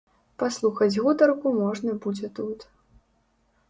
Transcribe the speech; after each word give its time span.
Паслухаць 0.43 0.87
гутарку 1.03 1.47
можна 1.61 1.91
будзе 2.07 2.27
тут. 2.41 2.59